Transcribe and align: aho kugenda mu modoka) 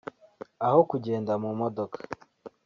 aho 0.65 0.79
kugenda 0.89 1.33
mu 1.43 1.51
modoka) 1.59 1.99